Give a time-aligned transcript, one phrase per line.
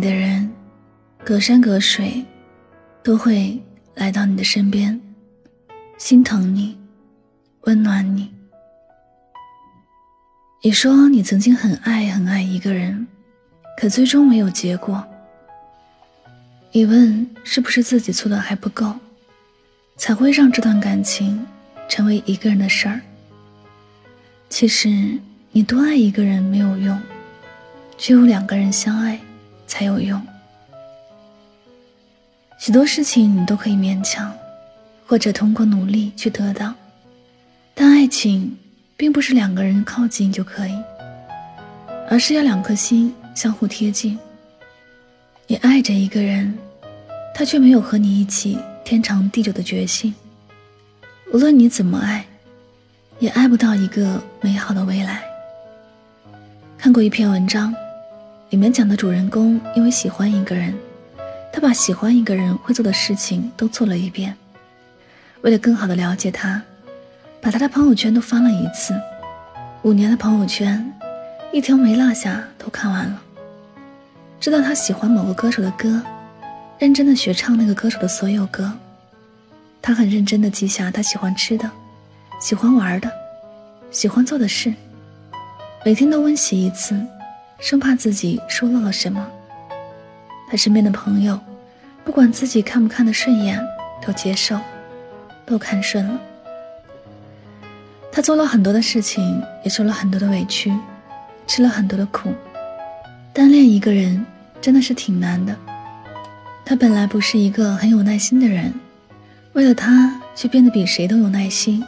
[0.00, 0.50] 的人，
[1.24, 2.24] 隔山隔水，
[3.02, 3.60] 都会
[3.94, 4.98] 来到你的身边，
[5.98, 6.78] 心疼你，
[7.62, 8.32] 温暖你。
[10.62, 13.06] 你说你曾经很爱很爱一个人，
[13.76, 15.04] 可最终没有结果。
[16.72, 18.94] 你问是不是自己做的还不够，
[19.96, 21.44] 才会让这段感情
[21.88, 23.00] 成为一个人的事儿？
[24.48, 24.88] 其实
[25.52, 27.00] 你多爱一个人没有用，
[27.98, 29.18] 只有两个人相爱。
[29.70, 30.20] 才有用。
[32.58, 34.36] 许多事情你都可以勉强，
[35.06, 36.74] 或者通过努力去得到，
[37.72, 38.58] 但爱情
[38.96, 40.76] 并不是两个人靠近就可以，
[42.10, 44.18] 而是要两颗心相互贴近。
[45.46, 46.52] 你爱着一个人，
[47.32, 50.12] 他却没有和你一起天长地久的决心。
[51.32, 52.26] 无论你怎么爱，
[53.20, 55.22] 也爱不到一个美好的未来。
[56.76, 57.72] 看过一篇文章。
[58.50, 60.74] 里面讲的主人公因为喜欢一个人，
[61.52, 64.36] 他把喜欢一个人会做的事情都做了一遍。
[65.42, 66.60] 为了更好的了解他，
[67.40, 68.92] 把他的朋友圈都翻了一次，
[69.82, 70.92] 五年的朋友圈，
[71.52, 73.22] 一条没落下都看完了。
[74.40, 76.02] 知道他喜欢某个歌手的歌，
[76.80, 78.72] 认真的学唱那个歌手的所有歌。
[79.80, 81.70] 他很认真的记下他喜欢吃的，
[82.40, 83.08] 喜欢玩的，
[83.92, 84.74] 喜欢做的事，
[85.84, 87.00] 每天都温习一次。
[87.60, 89.24] 生怕自己说漏了什么，
[90.50, 91.38] 他身边的朋友，
[92.04, 93.60] 不管自己看不看得顺眼，
[94.04, 94.58] 都接受，
[95.44, 96.18] 都看顺了。
[98.10, 100.72] 他做了很多的事情，也受了很多的委屈，
[101.46, 102.32] 吃了很多的苦。
[103.32, 104.24] 单恋一个人
[104.60, 105.54] 真的是挺难的。
[106.64, 108.72] 他本来不是一个很有耐心的人，
[109.52, 111.84] 为了他却变得比谁都有耐心。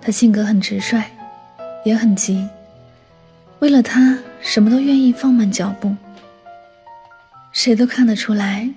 [0.00, 1.02] 他性格很直率，
[1.84, 2.48] 也很急。
[3.60, 5.96] 为了他，什么都愿意放慢脚步。
[7.50, 8.68] 谁都看得出来，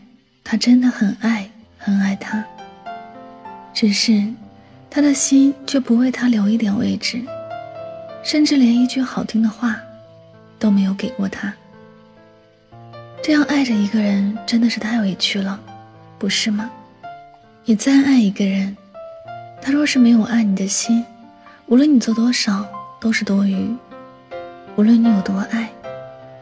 [0.43, 1.47] 他真的很爱，
[1.77, 2.43] 很爱他。
[3.73, 4.23] 只是，
[4.89, 7.21] 他的心却不为他留一点位置，
[8.23, 9.75] 甚至连一句好听的话，
[10.57, 11.53] 都没有给过他。
[13.21, 15.59] 这样爱着一个人，真的是太委屈了，
[16.17, 16.71] 不是吗？
[17.65, 18.75] 你再爱一个人，
[19.61, 21.03] 他若是没有爱你的心，
[21.65, 22.65] 无论你做多少，
[23.01, 23.69] 都是多余。
[24.77, 25.67] 无论你有多爱，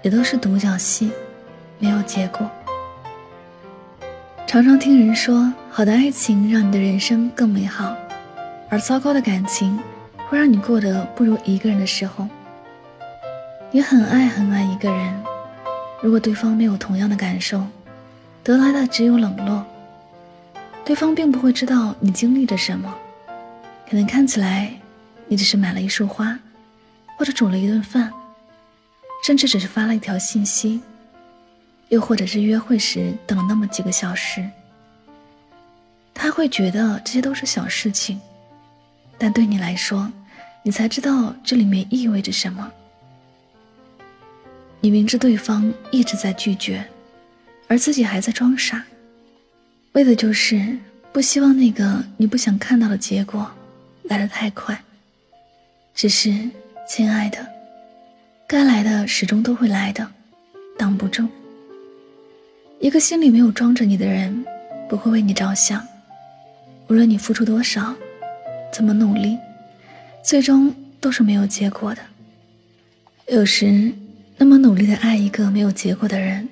[0.01, 1.09] 也都是独角戏，
[1.79, 2.51] 没有结果。
[4.46, 7.96] 常常听人说，好的爱情让你的人生更美好，
[8.68, 9.79] 而糟糕的感情
[10.28, 12.28] 会让你过得不如一个人的时候。
[13.72, 15.13] 你很爱很爱一个人，
[16.02, 17.66] 如果对方没有同样的感受，
[18.44, 19.66] 得来的只有冷落。
[20.84, 22.94] 对方并不会知道你经历着什么，
[23.90, 24.73] 可能看起来
[25.25, 26.38] 你只是买了一束花，
[27.17, 28.12] 或者煮了一顿饭。
[29.25, 30.80] 甚至只是发了一条信息，
[31.90, 34.47] 又或者是约会时等了那么几个小时，
[36.13, 38.22] 他会觉得这些都是小事情，
[39.18, 40.08] 但对你来说，
[40.62, 42.72] 你才知道这里面意味着什么。
[44.80, 46.85] 你明知对方一直在拒绝，
[47.68, 48.85] 而自己还在装傻，
[49.94, 50.78] 为的就是
[51.12, 53.52] 不希望那个你不想看到的结果
[54.03, 54.80] 来得太快。
[55.96, 56.47] 只是，
[56.88, 57.54] 亲爱的。
[58.47, 60.08] 该来的始终都会来的，
[60.78, 61.28] 挡不住。
[62.80, 64.46] 一个心里没有装着你的人，
[64.88, 65.84] 不会为你着想。
[66.88, 67.96] 无论你付出多少，
[68.72, 69.36] 怎么努力，
[70.24, 70.72] 最终
[71.02, 72.02] 都是没有结果的。
[73.30, 73.92] 有时，
[74.38, 76.47] 那么努力的爱一个没有结果的人，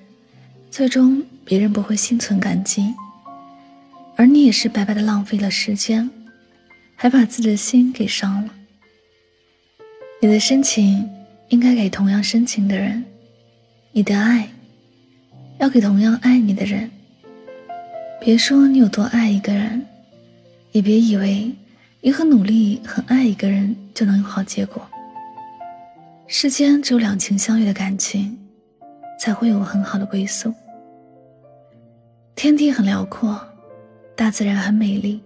[0.72, 2.92] 最终别人不会心存感激，
[4.16, 6.10] 而你也是白白的浪费了时间，
[6.96, 8.52] 还把自己的心给伤了。
[10.20, 11.08] 你的深情。
[11.54, 13.06] 应该给同样深情的人，
[13.92, 14.50] 你的爱
[15.60, 16.90] 要给同样爱你的人。
[18.20, 19.86] 别说你有多爱一个人，
[20.72, 21.54] 也别以为
[22.02, 24.82] 你很努力、很爱一个人就能有好结果。
[26.26, 28.36] 世间只有两情相悦的感情，
[29.20, 30.52] 才会有很好的归宿。
[32.36, 33.40] 天地很辽阔，
[34.16, 35.22] 大自然很美丽，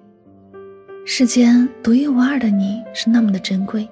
[1.06, 3.88] 世间独一无二的你是那么的珍贵。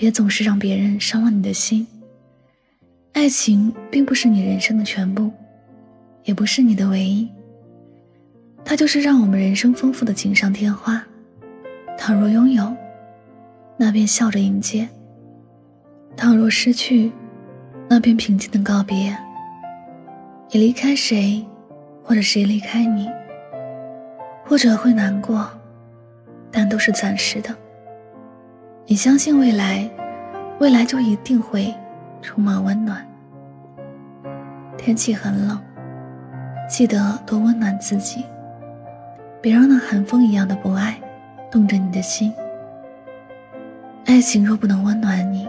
[0.00, 1.86] 别总是让别人伤了你的心。
[3.12, 5.30] 爱情并不是你人生的全部，
[6.24, 7.28] 也不是你的唯一。
[8.64, 11.06] 它就是让我们人生丰富的锦上添花。
[11.98, 12.74] 倘若拥有，
[13.76, 14.88] 那便笑着迎接；
[16.16, 17.12] 倘若失去，
[17.86, 19.14] 那便平静的告别。
[20.50, 21.44] 你离开谁，
[22.02, 23.06] 或者谁离开你，
[24.46, 25.46] 或者会难过，
[26.50, 27.54] 但都是暂时的。
[28.90, 29.88] 你相信未来，
[30.58, 31.72] 未来就一定会
[32.20, 33.06] 充满温暖。
[34.76, 35.56] 天气很冷，
[36.68, 38.24] 记得多温暖自己，
[39.40, 41.00] 别让那寒风一样的不爱
[41.52, 42.34] 冻着你的心。
[44.06, 45.48] 爱情若不能温暖你，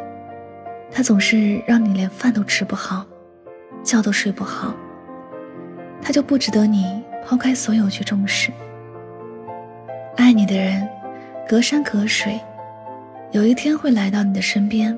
[0.91, 3.03] 它总是让你连饭都吃不好，
[3.83, 4.71] 觉都睡不好，
[5.99, 8.51] 它就不值得你抛开所有去重视。
[10.17, 10.87] 爱你的人，
[11.49, 12.39] 隔山隔水。
[13.31, 14.97] 有一天会来到你的身边，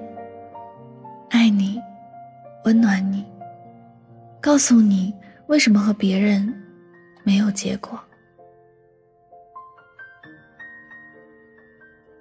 [1.29, 1.79] 爱你，
[2.65, 3.23] 温暖你，
[4.41, 5.13] 告诉你
[5.45, 6.51] 为什么和别人
[7.23, 7.99] 没有结果。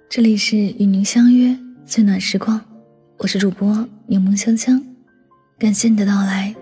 [0.07, 2.61] 这里是与您相约最暖时光，
[3.17, 3.75] 我是主播
[4.05, 4.79] 柠檬香香，
[5.57, 6.53] 感谢你的到来。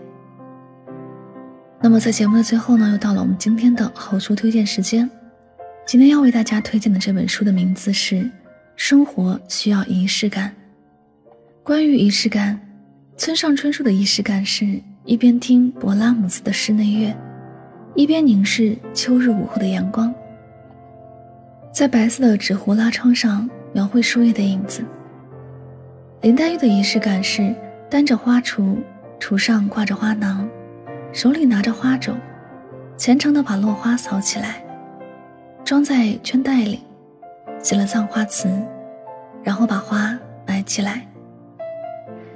[1.81, 5.09] 那么在节目的最后呢，又到了我们今天的好书推荐时间。
[5.85, 8.31] 今天要为大家推荐的这本书的名字是。
[8.83, 10.51] 生活需要仪式感。
[11.61, 12.59] 关于仪式感，
[13.15, 17.15] 村上春树的仪式感是一边听勃拉姆斯的室内乐，
[17.93, 20.11] 一边凝视秋日午后的阳光，
[21.71, 24.83] 在白色的纸糊拉窗上描绘树叶的影子。
[26.21, 27.53] 林黛玉的仪式感是
[27.87, 28.77] 担着花锄，
[29.19, 30.49] 锄上挂着花囊，
[31.13, 32.17] 手里拿着花种，
[32.97, 34.65] 虔诚地把落花扫起来，
[35.63, 36.79] 装在圈袋里。
[37.61, 38.49] 写了葬花词，
[39.43, 40.17] 然后把花
[40.47, 41.05] 埋起来。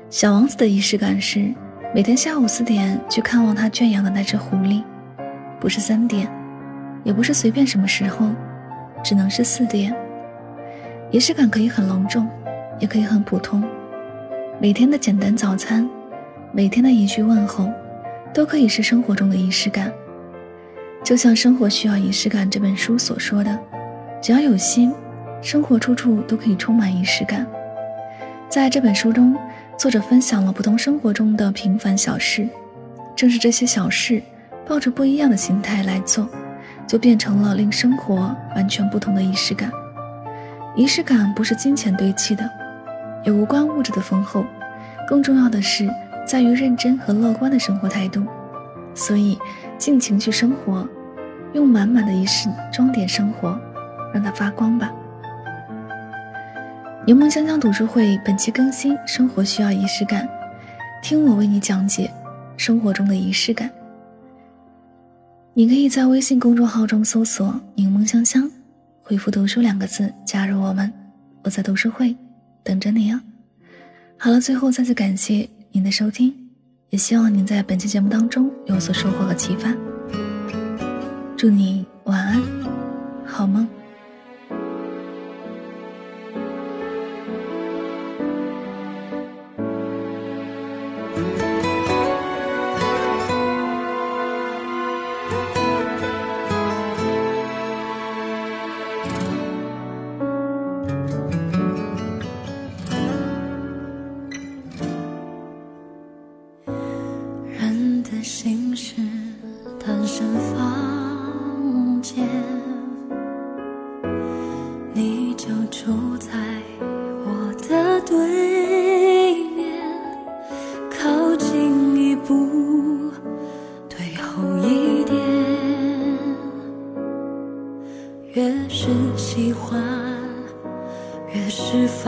[0.10, 1.54] 小王子的仪式感是
[1.94, 4.83] 每天下午四点去看望他圈养的那只狐狸，
[5.60, 6.30] 不是三点，
[7.04, 8.27] 也不是随便什么时候，
[9.04, 9.95] 只能是四点。
[11.12, 12.27] 仪式感可以很隆重，
[12.80, 13.63] 也可以很普通。
[14.60, 15.89] 每天的简单早餐，
[16.51, 17.69] 每天的一句问候，
[18.33, 19.92] 都可以是生活中的仪式感。
[21.04, 23.60] 就像《生活需要仪式感》这本书所说的，
[24.22, 24.94] 只要有心。
[25.46, 27.46] 生活处处都可以充满仪式感。
[28.50, 29.38] 在这本书中，
[29.78, 32.50] 作者分享了不同生活中的平凡小事，
[33.16, 34.24] 正是这些小事，
[34.68, 36.28] 抱着不一样的心态来做，
[36.88, 39.72] 就变成了令生活完全不同的仪式感。
[40.76, 42.50] 仪式感不是金钱堆砌的，
[43.24, 44.44] 也无关物质的丰厚，
[45.08, 45.88] 更重要的是
[46.26, 48.26] 在于认真和乐观的生活态度。
[48.96, 49.38] 所以，
[49.78, 50.90] 尽情去生活，
[51.54, 53.56] 用满满的仪式装点生活，
[54.12, 54.92] 让它发光吧。
[57.07, 60.28] 柠檬香香读书会本期更新：生活需要仪式感，
[61.04, 62.12] 听我为你讲解
[62.57, 63.69] 生活中的仪式感。
[65.54, 68.50] 你可以在微信公众号中搜索“柠檬香香”，
[69.04, 70.92] 回复“读书”两个字加入我们。
[71.44, 72.18] 我在读书会
[72.63, 73.22] 等着你哦。
[74.18, 76.34] 好了，最后再次感谢您的收听，
[76.89, 79.72] 也希望您在本期节目当中有所收获和启发。
[81.38, 82.41] 祝你晚安，
[83.27, 83.68] 好梦。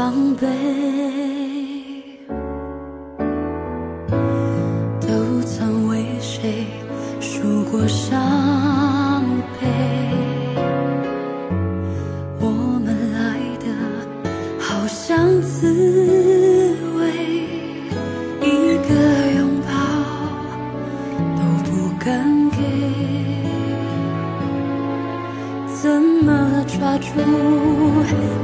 [0.07, 0.47] 伤悲，
[5.01, 6.65] 都曾为谁
[7.19, 9.21] 数过伤
[9.59, 9.67] 悲。
[12.39, 12.47] 我
[12.85, 13.65] 们爱的
[14.57, 15.67] 好像滋
[16.97, 17.11] 味，
[18.39, 18.89] 一个
[19.35, 19.67] 拥抱
[21.35, 22.57] 都不敢给，
[25.67, 27.11] 怎么抓住？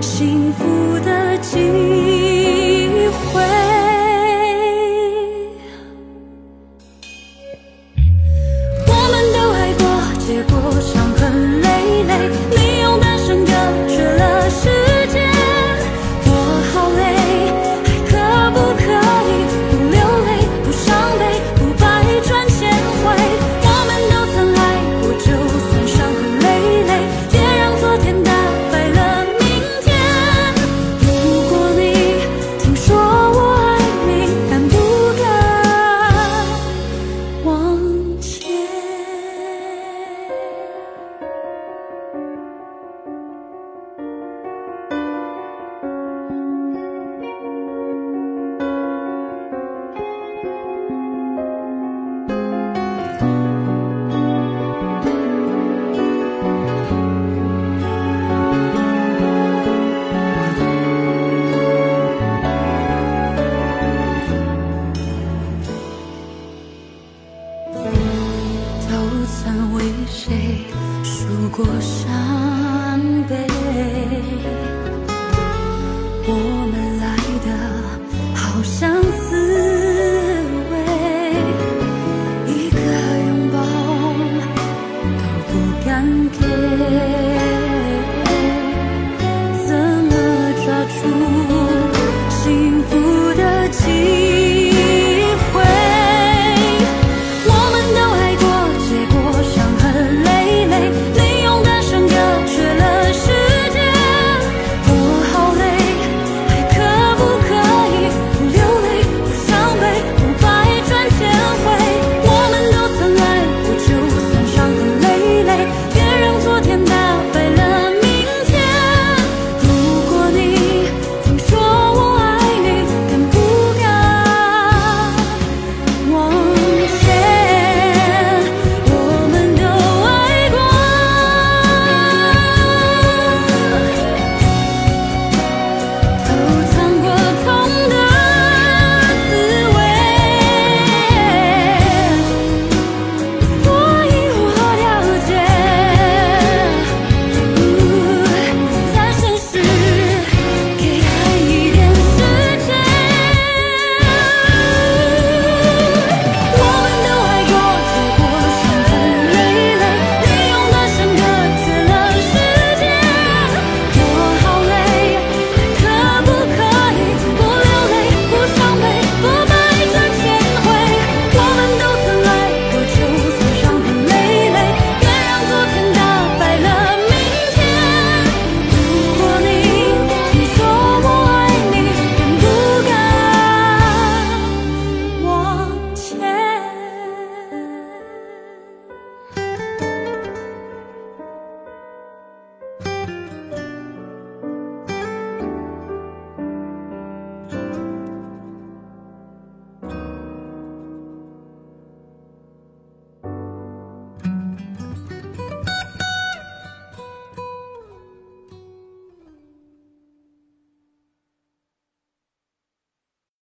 [0.01, 1.12] 幸福的